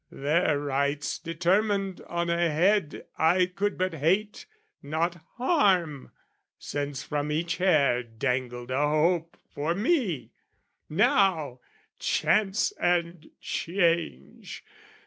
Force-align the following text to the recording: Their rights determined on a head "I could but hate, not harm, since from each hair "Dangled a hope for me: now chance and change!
Their 0.11 0.59
rights 0.59 1.19
determined 1.19 2.01
on 2.07 2.31
a 2.31 2.49
head 2.49 3.05
"I 3.19 3.45
could 3.45 3.77
but 3.77 3.93
hate, 3.93 4.47
not 4.81 5.21
harm, 5.37 6.11
since 6.57 7.03
from 7.03 7.31
each 7.31 7.57
hair 7.57 8.01
"Dangled 8.01 8.71
a 8.71 8.79
hope 8.89 9.37
for 9.53 9.75
me: 9.75 10.31
now 10.89 11.59
chance 11.99 12.71
and 12.79 13.29
change! 13.41 14.63